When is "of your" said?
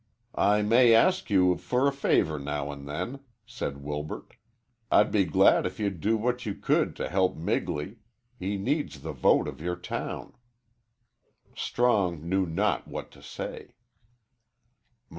9.47-9.75